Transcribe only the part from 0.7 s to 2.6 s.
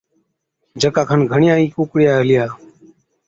جڪا کن گھڻِيا ئِي ڪُوڪڙِيا هِلِيا۔